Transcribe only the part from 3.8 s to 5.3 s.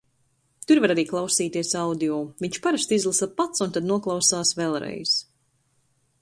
noklausās vēlreiz.